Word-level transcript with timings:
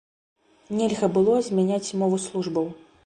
Нельга 0.79 1.09
было 1.17 1.35
змяняць 1.49 1.93
мову 2.05 2.17
службаў. 2.27 2.67